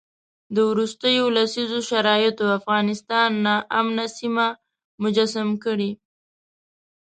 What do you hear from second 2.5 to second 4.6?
افغانستان ناامنه سیمه